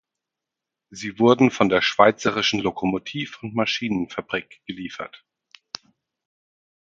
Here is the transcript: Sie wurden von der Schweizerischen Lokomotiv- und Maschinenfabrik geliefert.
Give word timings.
Sie 0.89 1.19
wurden 1.19 1.51
von 1.51 1.69
der 1.69 1.83
Schweizerischen 1.83 2.59
Lokomotiv- 2.59 3.37
und 3.43 3.53
Maschinenfabrik 3.53 4.63
geliefert. 4.65 5.23